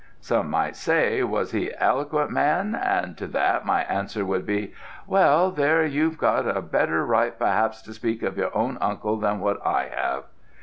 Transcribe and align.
Some 0.19 0.49
might 0.49 0.75
say, 0.75 1.21
'Was 1.21 1.51
he 1.51 1.69
a 1.69 1.77
eloquent 1.83 2.31
man?' 2.31 2.73
and 2.73 3.15
to 3.19 3.27
that 3.27 3.67
my 3.67 3.83
answer 3.83 4.25
would 4.25 4.47
be: 4.47 4.73
'Well, 5.05 5.51
there 5.51 5.85
you've 5.85 6.17
a 6.23 6.59
better 6.63 7.05
right 7.05 7.37
per'aps 7.37 7.83
to 7.83 7.93
speak 7.93 8.23
of 8.23 8.35
your 8.35 8.49
own 8.57 8.79
uncle 8.81 9.17
than 9.17 9.39
what 9.39 9.63
I 9.63 9.91
have.' 9.95 10.23